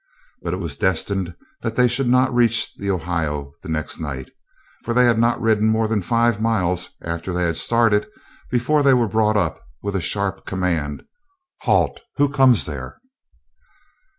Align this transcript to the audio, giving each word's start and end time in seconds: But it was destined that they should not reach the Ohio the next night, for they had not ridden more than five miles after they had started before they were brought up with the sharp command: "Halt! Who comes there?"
But 0.41 0.55
it 0.55 0.57
was 0.57 0.75
destined 0.77 1.35
that 1.61 1.75
they 1.75 1.87
should 1.87 2.07
not 2.07 2.33
reach 2.33 2.73
the 2.73 2.89
Ohio 2.89 3.53
the 3.61 3.69
next 3.69 3.99
night, 3.99 4.31
for 4.83 4.95
they 4.95 5.05
had 5.05 5.19
not 5.19 5.39
ridden 5.39 5.67
more 5.69 5.87
than 5.87 6.01
five 6.01 6.41
miles 6.41 6.97
after 7.03 7.31
they 7.31 7.43
had 7.43 7.55
started 7.57 8.07
before 8.49 8.81
they 8.81 8.95
were 8.95 9.07
brought 9.07 9.37
up 9.37 9.61
with 9.83 9.93
the 9.93 10.01
sharp 10.01 10.43
command: 10.43 11.05
"Halt! 11.59 12.01
Who 12.15 12.29
comes 12.29 12.65
there?" 12.65 12.99